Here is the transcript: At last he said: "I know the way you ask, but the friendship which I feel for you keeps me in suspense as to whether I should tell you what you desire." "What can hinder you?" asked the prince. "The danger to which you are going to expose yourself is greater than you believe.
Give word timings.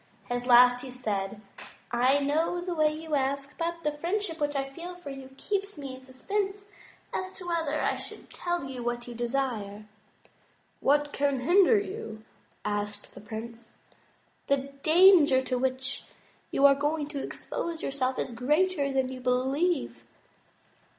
At 0.31 0.47
last 0.47 0.81
he 0.81 0.89
said: 0.89 1.41
"I 1.91 2.17
know 2.17 2.59
the 2.59 2.73
way 2.73 2.91
you 2.91 3.13
ask, 3.13 3.55
but 3.59 3.83
the 3.83 3.91
friendship 3.91 4.39
which 4.41 4.55
I 4.55 4.67
feel 4.67 4.95
for 4.95 5.11
you 5.11 5.29
keeps 5.37 5.77
me 5.77 5.93
in 5.93 6.01
suspense 6.01 6.65
as 7.13 7.35
to 7.35 7.47
whether 7.47 7.79
I 7.79 7.97
should 7.97 8.27
tell 8.31 8.63
you 8.63 8.81
what 8.83 9.07
you 9.07 9.13
desire." 9.13 9.85
"What 10.79 11.13
can 11.13 11.41
hinder 11.41 11.77
you?" 11.77 12.23
asked 12.65 13.13
the 13.13 13.21
prince. 13.21 13.73
"The 14.47 14.73
danger 14.81 15.39
to 15.43 15.59
which 15.59 16.05
you 16.49 16.65
are 16.65 16.73
going 16.73 17.07
to 17.09 17.21
expose 17.21 17.83
yourself 17.83 18.17
is 18.17 18.31
greater 18.31 18.91
than 18.91 19.09
you 19.09 19.21
believe. 19.21 20.03